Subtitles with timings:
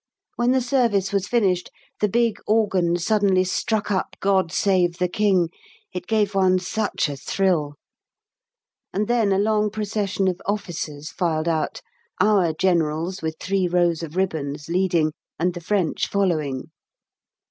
[0.35, 1.69] When the service was finished
[1.99, 5.49] the big organ suddenly struck up "God Save the King";
[5.93, 7.75] it gave one such a thrill.
[8.91, 11.81] And then a long procession of officers filed out,
[12.19, 16.71] our generals with three rows of ribbons leading, and the French following.